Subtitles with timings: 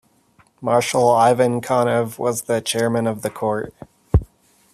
[0.61, 3.71] Marshal Ivan Konev was the chairman of the court.